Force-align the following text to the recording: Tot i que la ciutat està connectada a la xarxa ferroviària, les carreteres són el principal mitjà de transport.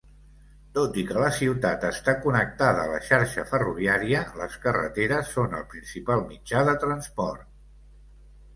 Tot 0.77 0.95
i 1.01 1.01
que 1.09 1.17
la 1.23 1.27
ciutat 1.39 1.85
està 1.89 2.15
connectada 2.23 2.85
a 2.87 2.91
la 2.93 3.03
xarxa 3.09 3.45
ferroviària, 3.53 4.23
les 4.41 4.57
carreteres 4.65 5.31
són 5.37 5.57
el 5.61 5.69
principal 5.77 6.27
mitjà 6.33 6.67
de 6.71 6.79
transport. 6.89 7.49